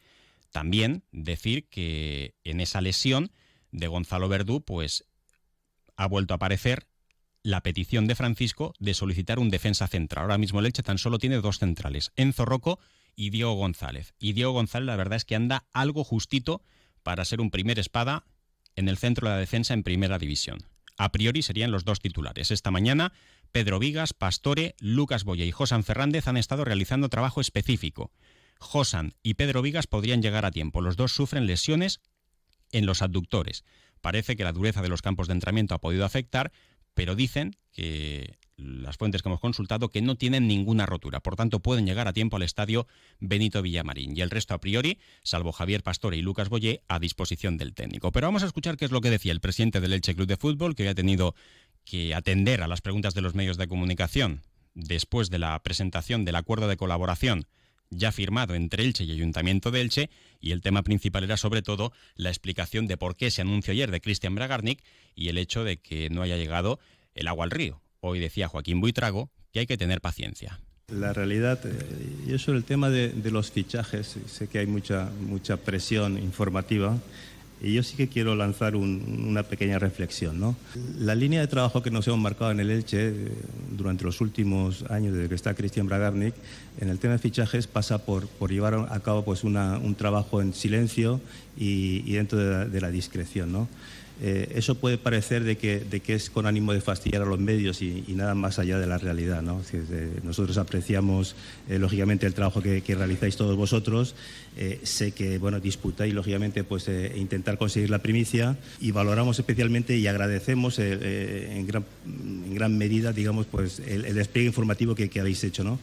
También 0.52 1.06
decir 1.14 1.70
que 1.70 2.36
en 2.44 2.60
esa 2.60 2.82
lesión 2.82 3.32
de 3.72 3.88
Gonzalo 3.88 4.28
Verdú, 4.28 4.62
pues 4.62 5.06
ha 5.96 6.06
vuelto 6.06 6.34
a 6.34 6.36
aparecer 6.36 6.86
la 7.46 7.62
petición 7.62 8.08
de 8.08 8.16
Francisco 8.16 8.74
de 8.80 8.96
solicitar 8.96 9.38
un 9.38 9.52
defensa 9.52 9.88
central. 9.88 10.24
Ahora 10.24 10.40
mismo 10.40 10.60
el 10.60 10.66
Elche 10.66 10.82
tan 10.82 10.98
solo 10.98 11.20
tiene 11.20 11.36
dos 11.36 11.60
centrales, 11.60 12.12
Enzo 12.16 12.44
Rocco 12.44 12.80
y 13.16 13.30
Diego 13.30 13.54
González. 13.54 14.16
Y 14.18 14.34
Diego 14.34 14.52
González 14.52 14.88
la 14.88 14.96
verdad 14.96 15.18
es 15.18 15.26
que 15.26 15.36
anda 15.36 15.68
algo 15.72 16.04
justito 16.04 16.64
para 17.04 17.24
ser 17.24 17.42
un 17.42 17.52
primer 17.52 17.78
espada 17.78 18.26
en 18.76 18.90
el 18.90 18.98
centro 18.98 19.28
de 19.28 19.36
la 19.36 19.40
defensa 19.40 19.76
en 19.76 19.84
primera 19.84 20.18
división. 20.18 20.66
A 20.98 21.12
priori 21.12 21.44
serían 21.44 21.70
los 21.70 21.86
dos 21.86 22.00
titulares. 22.00 22.50
Esta 22.50 22.72
mañana 22.72 23.14
Pedro 23.52 23.78
Vigas, 23.78 24.14
Pastore, 24.14 24.74
Lucas 24.80 25.24
Boya 25.24 25.46
y 25.46 25.52
Josan 25.52 25.84
Fernández 25.84 26.28
han 26.28 26.38
estado 26.38 26.66
realizando 26.66 27.10
trabajo 27.10 27.42
específico. 27.42 28.12
Josan 28.58 29.14
y 29.22 29.36
Pedro 29.36 29.62
Vigas 29.62 29.86
podrían 29.86 30.24
llegar 30.24 30.46
a 30.46 30.52
tiempo. 30.52 30.82
Los 30.82 30.96
dos 30.96 31.12
sufren 31.12 31.46
lesiones 31.46 32.02
en 32.72 32.88
los 32.88 33.04
abductores. 33.04 33.64
Parece 34.02 34.36
que 34.36 34.44
la 34.44 34.52
dureza 34.52 34.82
de 34.82 34.90
los 34.90 35.02
campos 35.04 35.28
de 35.28 35.34
entrenamiento 35.34 35.76
ha 35.76 35.82
podido 35.82 36.06
afectar, 36.06 36.52
pero 36.96 37.16
dicen 37.16 37.56
que 37.72 38.40
las 38.58 38.98
fuentes 38.98 39.22
que 39.22 39.30
hemos 39.30 39.42
consultado 39.42 39.90
que 39.90 40.02
no 40.02 40.16
tienen 40.16 40.48
ninguna 40.48 40.86
rotura, 40.86 41.20
por 41.20 41.36
tanto 41.36 41.60
pueden 41.60 41.86
llegar 41.86 42.08
a 42.08 42.14
tiempo 42.14 42.38
al 42.38 42.44
estadio 42.44 42.88
Benito 43.20 43.62
Villamarín 43.62 44.16
y 44.16 44.22
el 44.22 44.30
resto 44.30 44.54
a 44.54 44.60
priori, 44.60 44.98
salvo 45.24 45.52
Javier 45.52 45.84
Pastore 45.84 46.18
y 46.18 46.22
Lucas 46.22 46.50
Boyé, 46.50 46.82
a 46.88 47.00
disposición 47.00 47.58
del 47.58 47.74
técnico. 47.74 48.12
Pero 48.12 48.28
vamos 48.28 48.44
a 48.44 48.48
escuchar 48.48 48.78
qué 48.78 48.86
es 48.86 48.92
lo 48.92 49.02
que 49.02 49.10
decía 49.10 49.34
el 49.34 49.42
presidente 49.42 49.82
del 49.82 49.94
Elche 49.94 50.16
Club 50.16 50.28
de 50.28 50.38
Fútbol, 50.38 50.74
que 50.74 50.84
había 50.84 50.96
tenido 50.96 51.36
que 51.84 52.16
atender 52.16 52.64
a 52.64 52.68
las 52.68 52.82
preguntas 52.82 53.14
de 53.14 53.22
los 53.22 53.36
medios 53.36 53.58
de 53.58 53.68
comunicación 53.68 54.42
después 54.74 55.30
de 55.30 55.40
la 55.40 55.62
presentación 55.62 56.26
del 56.26 56.36
acuerdo 56.36 56.68
de 56.68 56.78
colaboración 56.78 57.46
ya 57.96 58.12
firmado 58.12 58.56
entre 58.56 58.84
Elche 58.84 59.04
y 59.04 59.12
Ayuntamiento 59.12 59.72
de 59.72 59.82
Elche, 59.82 60.10
y 60.40 60.52
el 60.52 60.62
tema 60.62 60.84
principal 60.84 61.24
era 61.24 61.38
sobre 61.38 61.62
todo 61.62 61.92
la 62.16 62.30
explicación 62.30 62.88
de 62.88 62.98
por 62.98 63.16
qué 63.16 63.32
se 63.32 63.42
anunció 63.42 63.72
ayer 63.72 63.92
de 63.92 64.02
Cristian 64.02 64.36
Bragarnik 64.36 64.84
y 65.16 65.30
el 65.30 65.38
hecho 65.38 65.64
de 65.64 65.78
que 65.78 66.10
no 66.10 66.22
haya 66.22 66.38
llegado 66.38 66.80
el 67.16 67.28
agua 67.28 67.46
al 67.46 67.52
río. 67.52 67.82
Hoy 68.02 68.20
decía 68.20 68.48
Joaquín 68.48 68.82
Buitrago 68.82 69.32
que 69.52 69.60
hay 69.60 69.66
que 69.66 69.78
tener 69.78 70.02
paciencia. 70.02 70.60
La 70.90 71.14
realidad, 71.14 71.60
eh, 71.66 71.74
yo 72.28 72.38
sobre 72.38 72.60
el 72.60 72.64
tema 72.64 72.92
de, 72.92 73.10
de, 73.10 73.32
los 73.32 73.50
fichajes, 73.50 74.18
sé 74.28 74.48
que 74.48 74.60
hay 74.60 74.68
mucha, 74.68 75.10
mucha 75.22 75.58
presión 75.58 76.20
informativa 76.20 77.00
y 77.62 77.74
yo 77.74 77.84
sí 77.84 77.96
que 77.96 78.08
quiero 78.08 78.36
lanzar 78.36 78.76
una 78.76 79.44
pequeña 79.44 79.80
reflexión. 79.80 80.40
¿no? 80.40 80.56
La 80.98 81.16
línea 81.16 81.42
de 81.42 81.48
trabajo 81.48 81.82
que 81.82 81.92
nos 81.92 82.08
hemos 82.08 82.20
marcado 82.20 82.52
en 82.52 82.60
el 82.60 82.70
Elche 82.70 83.10
eh, 83.10 83.32
durante 83.72 84.04
los 84.04 84.22
últimos 84.22 84.84
años, 84.90 85.14
desde 85.14 85.30
que 85.30 85.36
está 85.36 85.54
Cristian 85.54 85.88
Bragarnik, 85.88 86.36
en 86.80 86.90
el 86.90 87.00
tema 87.00 87.14
de 87.14 87.20
fichajes 87.20 87.68
pasa 87.68 88.06
por, 88.06 88.28
por 88.28 88.52
llevar 88.52 88.88
a 88.90 89.00
cabo 89.00 89.24
pues, 89.24 89.44
un 89.44 89.96
trabajo 89.98 90.42
en 90.42 90.54
silencio 90.54 91.22
y, 91.58 92.12
dentro 92.12 92.38
de 92.68 92.82
la, 92.82 92.92
discreción. 92.92 93.52
¿no? 93.52 93.68
Eh, 94.22 94.54
eso 94.56 94.76
puede 94.76 94.98
parecer 94.98 95.44
de 95.44 95.58
que, 95.58 95.80
de 95.80 96.00
que, 96.00 96.14
es 96.14 96.30
con 96.30 96.46
ánimo 96.46 96.72
de 96.72 96.80
fastidiar 96.80 97.24
a 97.24 97.26
los 97.26 97.40
medios 97.40 97.82
y, 97.82 98.04
nada 98.10 98.34
más 98.34 98.60
allá 98.60 98.80
de 98.80 98.88
la 98.88 98.98
realidad. 98.98 99.42
¿no? 99.42 99.62
nosotros 100.24 100.58
apreciamos 100.58 101.36
eh, 101.68 101.80
lógicamente 101.80 102.26
el 102.26 102.34
trabajo 102.34 102.62
que, 102.62 102.82
realizáis 102.96 103.36
todos 103.36 103.58
vosotros. 103.58 104.16
Eh, 104.58 104.80
sé 104.84 105.12
que 105.12 105.38
bueno, 105.38 105.60
disputáis 105.60 106.14
lógicamente 106.14 106.64
pues, 106.64 106.88
intentar 107.46 107.60
conseguir 107.60 107.92
la 107.92 108.00
primicia 108.00 108.58
y 108.80 108.90
valoramos 108.90 109.38
especialmente 109.38 109.96
y 109.96 110.08
agradecemos 110.08 110.80
en 110.80 111.68
gran, 111.68 111.86
en, 112.08 112.56
gran, 112.56 112.76
medida 112.76 113.14
digamos, 113.14 113.46
pues, 113.46 113.80
el, 113.86 114.02
despliegue 114.16 114.48
informativo 114.48 114.96
que, 114.96 115.20
habéis 115.20 115.44
hecho. 115.44 115.64
¿no? 115.64 115.78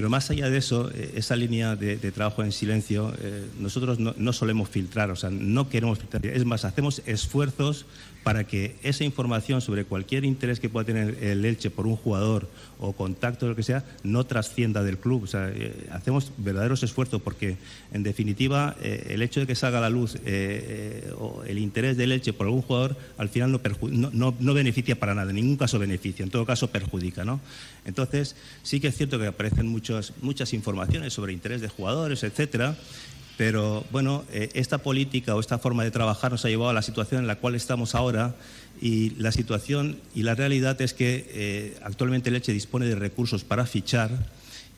Pero 0.00 0.08
más 0.08 0.30
allá 0.30 0.48
de 0.48 0.56
eso, 0.56 0.90
esa 1.14 1.36
línea 1.36 1.76
de, 1.76 1.98
trabajo 2.10 2.42
en 2.42 2.52
silencio, 2.52 3.12
nosotros 3.58 3.98
no, 3.98 4.32
solemos 4.32 4.70
filtrar, 4.70 5.10
o 5.10 5.16
sea, 5.16 5.28
no 5.28 5.68
queremos 5.68 5.98
filtrar. 5.98 6.24
Es 6.24 6.46
más, 6.46 6.64
hacemos 6.64 7.02
esfuerzos 7.04 7.84
para 8.22 8.44
que 8.44 8.76
esa 8.82 9.04
información 9.04 9.60
sobre 9.60 9.84
cualquier 9.84 10.24
interés 10.24 10.60
que 10.60 10.68
pueda 10.68 10.84
tener 10.84 11.22
el 11.22 11.44
Elche 11.44 11.70
por 11.70 11.86
un 11.86 11.96
jugador 11.96 12.48
o 12.78 12.92
contacto, 12.92 13.46
lo 13.46 13.56
que 13.56 13.62
sea, 13.62 13.84
no 14.02 14.24
trascienda 14.24 14.82
del 14.82 14.98
club. 14.98 15.24
O 15.24 15.26
sea, 15.26 15.50
eh, 15.54 15.88
hacemos 15.90 16.32
verdaderos 16.36 16.82
esfuerzos 16.82 17.20
porque, 17.22 17.56
en 17.92 18.02
definitiva, 18.02 18.76
eh, 18.82 19.08
el 19.10 19.22
hecho 19.22 19.40
de 19.40 19.46
que 19.46 19.54
salga 19.54 19.78
a 19.78 19.80
la 19.82 19.90
luz 19.90 20.16
eh, 20.24 21.12
o 21.18 21.42
el 21.46 21.58
interés 21.58 21.96
del 21.96 22.12
Elche 22.12 22.32
por 22.32 22.46
algún 22.46 22.62
jugador, 22.62 22.96
al 23.16 23.28
final 23.28 23.52
no, 23.52 23.60
no, 24.12 24.34
no, 24.38 24.54
beneficia 24.54 24.98
para 24.98 25.14
nada, 25.14 25.30
en 25.30 25.36
ningún 25.36 25.56
caso 25.56 25.78
beneficia, 25.78 26.22
en 26.22 26.30
todo 26.30 26.44
caso 26.44 26.68
perjudica. 26.68 27.24
¿no? 27.24 27.40
Entonces, 27.90 28.36
sí 28.62 28.80
que 28.80 28.88
es 28.88 28.96
cierto 28.96 29.18
que 29.18 29.26
aparecen 29.26 29.66
muchas, 29.68 30.12
informaciones 30.52 31.12
sobre 31.12 31.32
interés 31.32 31.60
de 31.60 31.68
jugadores, 31.68 32.22
etcétera, 32.22 32.76
pero 33.36 33.84
bueno, 33.90 34.24
eh, 34.32 34.50
esta 34.54 34.78
política 34.78 35.34
o 35.34 35.40
esta 35.40 35.58
forma 35.58 35.82
de 35.82 35.90
trabajar 35.90 36.30
nos 36.30 36.44
ha 36.44 36.48
llevado 36.48 36.70
a 36.70 36.74
la 36.74 36.82
situación 36.82 37.22
en 37.22 37.26
la 37.26 37.36
cual 37.36 37.54
estamos 37.54 37.94
ahora 37.94 38.36
y 38.80 39.10
la 39.16 39.32
situación 39.32 39.98
y 40.14 40.22
la 40.22 40.34
realidad 40.34 40.80
es 40.80 40.94
que 40.94 41.26
eh, 41.30 41.78
actualmente 41.82 42.30
Leche 42.30 42.52
dispone 42.52 42.86
de 42.86 42.94
recursos 42.94 43.42
para 43.42 43.66
fichar 43.66 44.10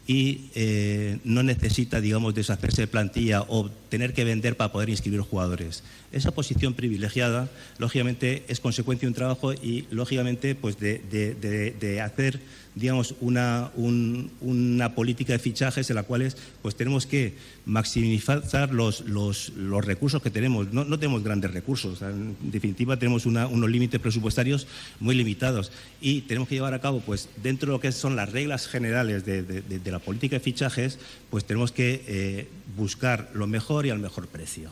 y 0.06 0.50
eh, 0.54 1.18
no 1.24 1.42
necesita, 1.42 2.00
digamos, 2.00 2.34
deshacerse 2.34 2.82
de 2.82 2.86
plantilla 2.88 3.42
o 3.42 3.70
tener 3.88 4.12
que 4.12 4.24
vender 4.24 4.56
para 4.56 4.72
poder 4.72 4.88
inscribir 4.88 5.20
jugadores. 5.20 5.84
Esa 6.10 6.32
posición 6.32 6.74
privilegiada, 6.74 7.48
lógicamente, 7.78 8.44
es 8.48 8.58
consecuencia 8.58 9.06
de 9.06 9.10
un 9.10 9.14
trabajo 9.14 9.52
y, 9.52 9.86
lógicamente, 9.90 10.54
pues 10.54 10.76
de, 10.78 12.00
hacer, 12.04 12.40
digamos, 12.74 13.14
una, 13.20 13.70
una, 13.76 14.94
política 14.94 15.34
de 15.34 15.38
fichajes 15.38 15.90
en 15.90 15.96
la 15.96 16.04
cual 16.04 16.32
pues, 16.62 16.74
tenemos 16.74 17.06
que 17.06 17.34
maximizar 17.66 18.72
los, 18.72 19.00
los, 19.00 19.52
recursos 19.84 20.22
que 20.22 20.30
tenemos. 20.30 20.72
No, 20.72 20.98
tenemos 20.98 21.22
grandes 21.22 21.52
recursos, 21.52 22.00
en 22.02 22.36
definitiva 22.40 22.96
tenemos 22.96 23.26
unos 23.26 23.70
límites 23.70 24.00
presupuestarios 24.00 24.66
muy 25.00 25.14
limitados 25.14 25.70
y 26.00 26.22
tenemos 26.22 26.48
que 26.48 26.54
llevar 26.54 26.74
a 26.74 26.80
cabo, 26.80 27.00
pues, 27.00 27.28
dentro 27.42 27.66
de 27.66 27.72
lo 27.72 27.80
que 27.80 27.92
son 27.92 28.16
las 28.16 28.32
reglas 28.32 28.66
generales 28.66 29.24
de, 29.24 29.82
la 29.84 29.98
política 29.98 30.36
de 30.36 30.40
fichajes, 30.40 30.98
pues 31.30 31.44
tenemos 31.44 31.72
que 31.72 32.02
eh, 32.06 32.48
buscar 32.76 33.30
lo 33.34 33.46
mejor 33.46 33.84
y 33.84 33.90
al 33.90 33.98
mejor 33.98 34.28
precio. 34.28 34.70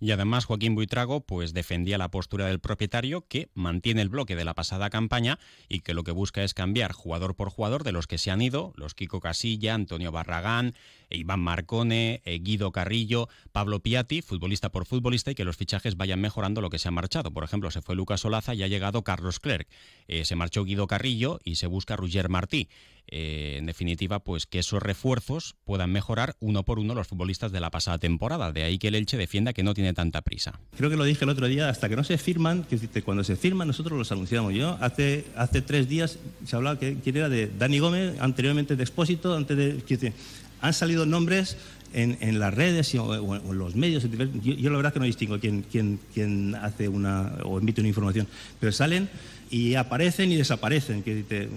Y 0.00 0.10
además 0.10 0.44
Joaquín 0.44 0.74
Buitrago 0.74 1.20
pues 1.20 1.52
defendía 1.52 1.98
la 1.98 2.10
postura 2.10 2.46
del 2.46 2.60
propietario 2.60 3.26
que 3.26 3.48
mantiene 3.54 4.02
el 4.02 4.08
bloque 4.08 4.36
de 4.36 4.44
la 4.44 4.54
pasada 4.54 4.90
campaña 4.90 5.38
y 5.68 5.80
que 5.80 5.94
lo 5.94 6.04
que 6.04 6.12
busca 6.12 6.42
es 6.42 6.54
cambiar 6.54 6.92
jugador 6.92 7.34
por 7.34 7.50
jugador 7.50 7.84
de 7.84 7.92
los 7.92 8.06
que 8.06 8.18
se 8.18 8.30
han 8.30 8.42
ido, 8.42 8.72
los 8.76 8.94
Kiko 8.94 9.20
Casilla, 9.20 9.74
Antonio 9.74 10.12
Barragán, 10.12 10.74
Iván 11.10 11.40
Marcone, 11.40 12.22
eh, 12.24 12.38
Guido 12.40 12.72
Carrillo, 12.72 13.28
Pablo 13.52 13.80
Piatti, 13.80 14.22
futbolista 14.22 14.70
por 14.70 14.86
futbolista 14.86 15.30
y 15.30 15.34
que 15.34 15.44
los 15.44 15.56
fichajes 15.56 15.96
vayan 15.96 16.20
mejorando 16.20 16.60
lo 16.60 16.70
que 16.70 16.78
se 16.78 16.88
ha 16.88 16.92
marchado. 16.92 17.32
Por 17.32 17.44
ejemplo, 17.44 17.70
se 17.70 17.82
fue 17.82 17.96
Lucas 17.96 18.24
Olaza 18.24 18.54
y 18.54 18.62
ha 18.62 18.68
llegado 18.68 19.02
Carlos 19.02 19.40
Clerc. 19.40 19.68
Eh, 20.08 20.24
se 20.24 20.36
marchó 20.36 20.64
Guido 20.64 20.86
Carrillo 20.86 21.40
y 21.44 21.56
se 21.56 21.66
busca 21.66 21.96
Roger 21.96 22.28
Martí. 22.28 22.68
Eh, 23.12 23.56
en 23.58 23.66
definitiva, 23.66 24.20
pues 24.20 24.46
que 24.46 24.60
esos 24.60 24.82
refuerzos 24.82 25.56
puedan 25.64 25.90
mejorar 25.90 26.36
uno 26.38 26.64
por 26.64 26.78
uno 26.78 26.94
los 26.94 27.08
futbolistas 27.08 27.50
de 27.50 27.58
la 27.60 27.70
pasada 27.70 27.98
temporada. 27.98 28.52
De 28.52 28.62
ahí 28.62 28.78
que 28.78 28.88
el 28.88 28.94
Elche 28.94 29.16
defienda 29.16 29.52
que 29.52 29.64
no 29.64 29.74
tiene 29.74 29.92
tanta 29.92 30.22
prisa. 30.22 30.60
Creo 30.76 30.90
que 30.90 30.96
lo 30.96 31.04
dije 31.04 31.24
el 31.24 31.30
otro 31.30 31.48
día, 31.48 31.68
hasta 31.68 31.88
que 31.88 31.96
no 31.96 32.04
se 32.04 32.18
firman, 32.18 32.64
que 32.64 33.02
cuando 33.02 33.24
se 33.24 33.34
firman 33.34 33.66
nosotros 33.66 33.98
los 33.98 34.12
anunciamos. 34.12 34.54
Yo 34.54 34.78
hace, 34.80 35.24
hace 35.36 35.60
tres 35.60 35.88
días 35.88 36.18
se 36.46 36.56
hablaba 36.56 36.78
que 36.78 36.98
quién 37.02 37.16
era 37.16 37.28
de 37.28 37.48
Dani 37.48 37.80
Gómez, 37.80 38.20
anteriormente 38.20 38.76
de 38.76 38.82
Expósito, 38.82 39.34
antes 39.34 39.56
de 39.56 40.12
han 40.60 40.74
salido 40.74 41.06
nombres 41.06 41.56
en, 41.92 42.38
las 42.38 42.54
redes 42.54 42.94
o, 42.94 43.36
en 43.36 43.58
los 43.58 43.74
medios. 43.74 44.06
Yo, 44.42 44.70
la 44.70 44.76
verdad 44.76 44.92
que 44.92 45.00
no 45.00 45.04
distingo 45.04 45.38
quién, 45.40 45.64
quién, 45.70 45.98
quién 46.14 46.54
hace 46.54 46.88
una 46.88 47.32
o 47.44 47.58
emite 47.58 47.80
una 47.80 47.88
información, 47.88 48.26
pero 48.60 48.72
salen 48.72 49.08
y 49.50 49.74
aparecen 49.74 50.30
y 50.30 50.36
desaparecen. 50.36 51.02
Que 51.02 51.48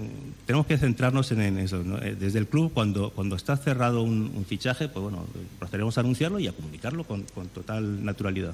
tenemos 0.46 0.66
que 0.66 0.78
centrarnos 0.78 1.32
en, 1.32 1.60
eso. 1.60 1.84
Eh, 2.02 2.16
desde 2.20 2.40
el 2.40 2.48
club, 2.48 2.72
cuando, 2.74 3.12
cuando 3.12 3.36
está 3.36 3.56
cerrado 3.56 4.04
un, 4.04 4.46
fichaje, 4.48 4.90
pues 4.90 5.04
bueno, 5.04 5.26
procederemos 5.60 5.98
a 5.98 6.02
anunciarlo 6.02 6.40
y 6.40 6.48
a 6.48 6.54
comunicarlo 6.54 7.04
con, 7.04 7.24
total 7.54 8.04
naturalidad. 8.04 8.54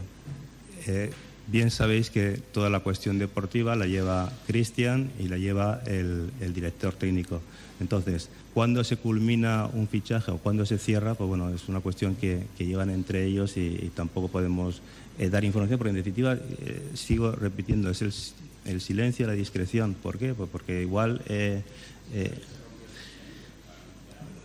Eh, 0.88 1.12
bien 1.48 1.72
sabéis 1.72 2.10
que 2.10 2.42
toda 2.54 2.70
la 2.70 2.82
cuestión 2.82 3.18
deportiva 3.18 3.76
la 3.76 3.88
lleva 3.88 4.32
Cristian 4.46 5.12
y 5.20 5.28
la 5.30 5.38
lleva 5.38 5.82
el, 5.86 6.32
el 6.42 6.54
director 6.54 6.94
técnico. 6.94 7.42
Entonces, 7.80 8.30
cuando 8.54 8.84
se 8.84 8.98
culmina 8.98 9.70
un 9.72 9.88
fichaje 9.88 10.32
o 10.32 10.38
cuando 10.38 10.66
se 10.66 10.78
cierra, 10.78 11.14
pues 11.16 11.28
bueno, 11.28 11.50
es 11.50 11.70
una 11.70 11.80
cuestión 11.80 12.16
que, 12.16 12.44
llevan 12.58 12.90
entre 12.90 13.26
ellos 13.26 13.56
y, 13.58 13.92
tampoco 13.96 14.28
podemos 14.28 14.82
eh, 15.20 15.30
dar 15.30 15.44
información, 15.44 15.78
porque 15.78 15.90
en 15.90 15.98
definitiva, 15.98 16.34
eh, 16.34 16.92
sigo 16.94 17.34
repitiendo, 17.34 17.90
es 17.90 18.34
el, 18.66 18.80
silencio, 18.80 19.28
la 19.28 19.34
discreción. 19.34 19.94
¿Por 19.94 20.18
qué? 20.18 20.34
Pues 20.34 20.50
porque 20.50 20.82
igual 20.82 21.22
eh, 21.28 21.62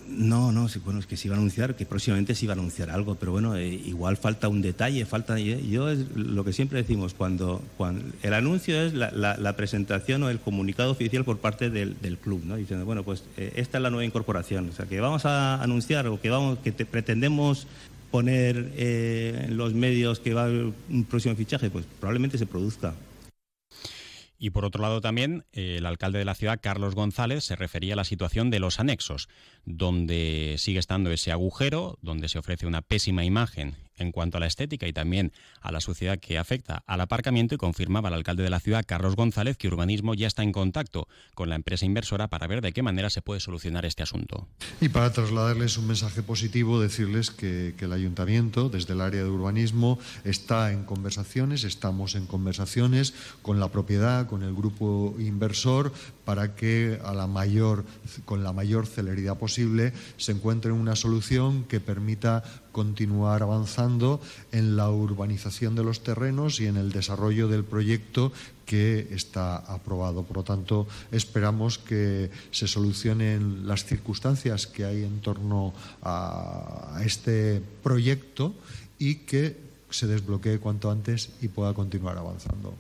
no, 0.09 0.51
no, 0.51 0.67
bueno, 0.85 0.99
es 0.99 1.07
que 1.07 1.17
se 1.17 1.29
iba 1.29 1.37
a 1.37 1.39
anunciar, 1.39 1.77
que 1.77 1.87
próximamente 1.87 2.35
se 2.35 2.47
iba 2.47 2.55
a 2.55 2.57
anunciar 2.57 2.91
algo, 2.91 3.15
pero 3.15 3.31
bueno, 3.31 3.57
igual 3.61 4.17
falta 4.17 4.49
un 4.49 4.63
detalle, 4.63 5.07
falta. 5.07 5.39
Yo 5.39 5.89
es 5.89 6.11
lo 6.17 6.45
que 6.45 6.53
siempre 6.53 6.81
decimos, 6.83 7.15
cuando, 7.15 7.63
el 8.23 8.35
anuncio 8.35 8.81
es 8.83 8.95
la, 8.95 9.57
presentación 9.57 10.25
o 10.25 10.31
el 10.31 10.41
comunicado 10.41 10.91
oficial 10.91 11.25
por 11.25 11.39
parte 11.39 11.71
del, 11.71 12.19
club, 12.21 12.43
¿no? 12.45 12.57
Diciendo, 12.57 12.85
bueno, 12.85 13.05
pues 13.05 13.23
esta 13.37 13.79
es 13.79 13.83
la 13.83 13.91
nueva 13.91 14.05
incorporación, 14.05 14.71
o 14.71 14.73
sea, 14.73 14.87
que 14.87 15.01
vamos 15.01 15.25
a 15.25 15.63
anunciar 15.63 16.09
o 16.09 16.21
que 16.21 16.31
vamos, 16.31 16.59
que 16.59 16.73
pretendemos 16.73 17.69
poner 18.15 18.71
eh, 18.77 19.47
en 19.49 19.57
los 19.57 19.75
medios 19.75 20.21
que 20.21 20.35
va 20.35 20.47
un 20.47 21.05
próximo 21.11 21.35
fichaje, 21.35 21.69
pues 21.69 21.85
probablemente 21.99 22.39
se 22.39 22.47
produzca. 22.47 22.95
Y 24.39 24.51
por 24.51 24.65
otro 24.65 24.83
lado 24.83 25.01
también, 25.01 25.45
el 25.51 25.85
alcalde 25.85 26.21
de 26.21 26.25
la 26.25 26.37
ciudad, 26.37 26.61
Carlos 26.63 26.95
González, 26.95 27.43
se 27.43 27.57
refería 27.57 27.95
a 27.95 27.97
la 27.97 28.05
situación 28.05 28.51
de 28.51 28.61
los 28.61 28.79
anexos, 28.79 29.29
donde 29.65 30.55
sigue 30.59 30.79
estando 30.79 31.11
ese 31.11 31.33
agujero, 31.33 31.99
donde 32.03 32.29
se 32.29 32.39
ofrece 32.39 32.69
una 32.69 32.83
pésima 32.83 33.25
imagen 33.25 33.75
en 33.97 34.13
cuanto 34.13 34.37
a 34.37 34.41
la 34.41 34.47
estética 34.47 34.87
y 34.87 34.93
también 34.93 35.33
a 35.61 35.73
la 35.73 35.81
suciedad 35.81 36.19
que 36.19 36.39
afecta 36.39 36.83
al 36.87 37.01
aparcamiento 37.01 37.55
y 37.55 37.59
confirmaba 37.59 38.09
el 38.09 38.15
alcalde 38.15 38.43
de 38.43 38.51
la 38.51 38.61
ciudad, 38.61 38.85
Carlos 38.87 39.17
González, 39.17 39.57
que 39.57 39.69
Urbanismo 39.69 40.15
ya 40.15 40.27
está 40.27 40.43
en 40.43 40.53
contacto 40.53 41.09
con 41.35 41.49
la 41.49 41.55
empresa 41.55 41.87
inversora 41.87 42.29
para 42.29 42.47
ver 42.47 42.61
de 42.61 42.73
qué 42.73 42.83
manera 42.83 43.11
se 43.11 43.23
puede 43.23 43.41
solucionar 43.41 43.85
este 43.85 44.03
asunto. 44.03 44.49
Y 44.81 44.89
para 44.89 45.13
trasladarles 45.13 45.79
un 45.79 45.87
mensaje 45.87 46.23
positivo, 46.23 46.81
decirles 46.81 47.31
que, 47.31 47.75
el 47.85 47.93
ayuntamiento, 47.93 48.71
desde 48.71 48.95
el 48.95 49.03
área 49.03 49.23
de 49.23 49.29
urbanismo, 49.29 49.99
está 50.25 50.73
en 50.73 50.85
conversaciones, 50.85 51.65
estamos 51.65 52.15
en 52.15 52.25
conversaciones 52.25 53.13
con 53.43 53.61
la 53.61 53.69
propiedad, 53.69 54.27
con 54.27 54.43
el 54.43 54.55
grupo 54.55 55.15
inversor, 55.19 55.93
para 56.25 56.55
que 56.55 56.99
con 58.25 58.43
la 58.43 58.53
mayor 58.53 58.87
celeridad 58.87 59.39
posible 59.39 59.93
se 60.17 60.33
encuentre 60.33 60.73
una 60.73 60.97
solución 60.97 61.65
que 61.65 61.81
permita 61.81 62.43
continuar 62.73 63.43
avanzando 63.43 64.21
en 64.51 64.77
la 64.77 64.91
urbanización 64.91 65.75
de 65.75 65.85
los 65.85 66.03
terrenos 66.03 66.61
y 66.61 66.67
en 66.67 66.77
el 66.77 66.91
desarrollo 66.91 67.47
del 67.49 67.65
proyecto 67.65 68.33
que 68.67 69.09
está 69.13 69.57
aprobado. 69.57 70.25
Por 70.25 70.39
lo 70.39 70.43
tanto, 70.45 70.89
esperamos 71.13 71.79
que 71.79 72.31
se 72.51 72.67
solucionen 72.67 73.69
las 73.69 73.85
circunstancias 73.85 74.67
que 74.67 74.85
hay 74.85 75.05
en 75.05 75.21
torno 75.21 75.73
a 76.03 77.01
este 77.05 77.63
proyecto 77.83 78.55
y 78.99 79.17
que 79.27 79.57
se 79.91 80.07
desbloquee 80.07 80.59
cuanto 80.59 80.91
antes 80.91 81.31
y 81.41 81.49
pueda 81.49 81.73
continuar 81.75 82.19
avanzando. 82.19 82.75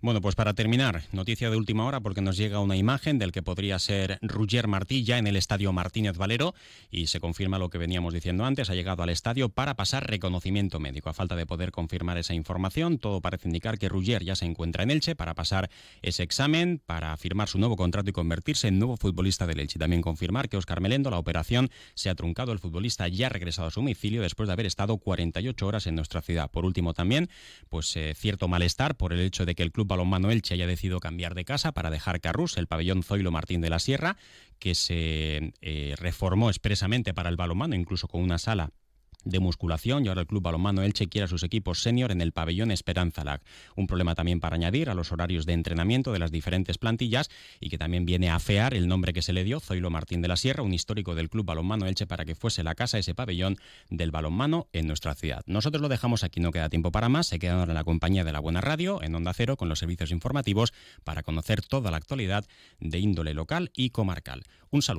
Bueno, 0.00 0.20
pues 0.20 0.36
para 0.36 0.54
terminar, 0.54 1.02
noticia 1.10 1.50
de 1.50 1.56
última 1.56 1.84
hora 1.84 1.98
porque 1.98 2.20
nos 2.20 2.36
llega 2.36 2.60
una 2.60 2.76
imagen 2.76 3.18
del 3.18 3.32
que 3.32 3.42
podría 3.42 3.80
ser 3.80 4.20
Roger 4.22 4.68
Martí 4.68 5.02
ya 5.02 5.18
en 5.18 5.26
el 5.26 5.34
estadio 5.34 5.72
Martínez 5.72 6.16
Valero 6.16 6.54
y 6.88 7.08
se 7.08 7.18
confirma 7.18 7.58
lo 7.58 7.68
que 7.68 7.78
veníamos 7.78 8.14
diciendo 8.14 8.44
antes, 8.44 8.70
ha 8.70 8.76
llegado 8.76 9.02
al 9.02 9.08
estadio 9.08 9.48
para 9.48 9.74
pasar 9.74 10.08
reconocimiento 10.08 10.78
médico. 10.78 11.10
A 11.10 11.14
falta 11.14 11.34
de 11.34 11.46
poder 11.46 11.72
confirmar 11.72 12.16
esa 12.16 12.32
información, 12.32 12.98
todo 12.98 13.20
parece 13.20 13.48
indicar 13.48 13.76
que 13.76 13.88
Roger 13.88 14.22
ya 14.22 14.36
se 14.36 14.44
encuentra 14.44 14.84
en 14.84 14.92
Elche 14.92 15.16
para 15.16 15.34
pasar 15.34 15.68
ese 16.00 16.22
examen, 16.22 16.80
para 16.86 17.16
firmar 17.16 17.48
su 17.48 17.58
nuevo 17.58 17.74
contrato 17.74 18.08
y 18.08 18.12
convertirse 18.12 18.68
en 18.68 18.78
nuevo 18.78 18.96
futbolista 18.96 19.48
del 19.48 19.58
Elche. 19.58 19.80
También 19.80 20.00
confirmar 20.00 20.48
que 20.48 20.56
Oscar 20.56 20.80
Melendo, 20.80 21.10
la 21.10 21.18
operación 21.18 21.70
se 21.94 22.08
ha 22.08 22.14
truncado, 22.14 22.52
el 22.52 22.60
futbolista 22.60 23.08
ya 23.08 23.26
ha 23.26 23.30
regresado 23.30 23.66
a 23.66 23.72
su 23.72 23.80
domicilio 23.80 24.22
después 24.22 24.46
de 24.46 24.52
haber 24.52 24.66
estado 24.66 24.96
48 24.98 25.66
horas 25.66 25.88
en 25.88 25.96
nuestra 25.96 26.22
ciudad. 26.22 26.48
Por 26.52 26.64
último 26.64 26.94
también, 26.94 27.28
pues 27.68 27.96
eh, 27.96 28.14
cierto 28.14 28.46
malestar 28.46 28.96
por 28.96 29.12
el 29.12 29.18
hecho 29.18 29.44
de 29.44 29.56
que 29.56 29.64
el 29.64 29.72
club 29.72 29.87
Balonmano 29.88 30.30
Elche 30.30 30.54
haya 30.54 30.66
decidido 30.66 31.00
cambiar 31.00 31.34
de 31.34 31.44
casa 31.44 31.72
para 31.72 31.90
dejar 31.90 32.20
Carrús, 32.20 32.56
el 32.56 32.66
pabellón 32.66 33.02
Zoilo 33.02 33.30
Martín 33.30 33.60
de 33.60 33.70
la 33.70 33.78
Sierra, 33.78 34.16
que 34.58 34.74
se 34.74 35.52
eh, 35.60 35.94
reformó 35.98 36.50
expresamente 36.50 37.14
para 37.14 37.28
el 37.28 37.36
balonmano, 37.36 37.74
incluso 37.74 38.08
con 38.08 38.22
una 38.22 38.38
sala 38.38 38.70
de 39.24 39.40
musculación 39.40 40.04
y 40.04 40.08
ahora 40.08 40.22
el 40.22 40.26
Club 40.26 40.42
Balonmano 40.42 40.82
Elche 40.82 41.08
quiere 41.08 41.24
a 41.24 41.28
sus 41.28 41.42
equipos 41.42 41.82
senior 41.82 42.12
en 42.12 42.20
el 42.20 42.32
pabellón 42.32 42.70
Esperanza 42.70 43.24
Lag. 43.24 43.40
Un 43.76 43.86
problema 43.86 44.14
también 44.14 44.40
para 44.40 44.56
añadir 44.56 44.90
a 44.90 44.94
los 44.94 45.12
horarios 45.12 45.46
de 45.46 45.52
entrenamiento 45.52 46.12
de 46.12 46.18
las 46.18 46.30
diferentes 46.30 46.78
plantillas 46.78 47.30
y 47.60 47.68
que 47.68 47.78
también 47.78 48.06
viene 48.06 48.30
a 48.30 48.36
afear 48.36 48.74
el 48.74 48.88
nombre 48.88 49.12
que 49.12 49.22
se 49.22 49.32
le 49.32 49.44
dio, 49.44 49.60
Zoilo 49.60 49.90
Martín 49.90 50.22
de 50.22 50.28
la 50.28 50.36
Sierra, 50.36 50.62
un 50.62 50.74
histórico 50.74 51.14
del 51.14 51.28
Club 51.28 51.46
Balonmano 51.46 51.86
Elche 51.86 52.06
para 52.06 52.24
que 52.24 52.34
fuese 52.34 52.62
la 52.62 52.74
casa 52.74 52.98
ese 52.98 53.14
pabellón 53.14 53.56
del 53.90 54.10
balonmano 54.10 54.68
en 54.72 54.86
nuestra 54.86 55.14
ciudad. 55.14 55.42
Nosotros 55.46 55.82
lo 55.82 55.88
dejamos 55.88 56.24
aquí, 56.24 56.40
no 56.40 56.52
queda 56.52 56.68
tiempo 56.68 56.92
para 56.92 57.08
más, 57.08 57.26
se 57.26 57.38
quedan 57.38 57.58
ahora 57.58 57.72
en 57.72 57.76
la 57.76 57.84
compañía 57.84 58.24
de 58.24 58.32
la 58.32 58.40
Buena 58.40 58.60
Radio, 58.60 59.02
en 59.02 59.14
Onda 59.14 59.32
Cero, 59.34 59.56
con 59.56 59.68
los 59.68 59.78
servicios 59.78 60.10
informativos 60.10 60.72
para 61.04 61.22
conocer 61.22 61.62
toda 61.62 61.90
la 61.90 61.96
actualidad 61.96 62.44
de 62.80 62.98
índole 62.98 63.34
local 63.34 63.70
y 63.74 63.90
comarcal. 63.90 64.44
Un 64.70 64.82
saludo. 64.82 64.96